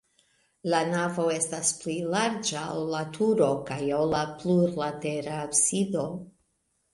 [0.73, 6.09] La navo estas pli larĝa, ol la turo kaj ol la plurlatera absido.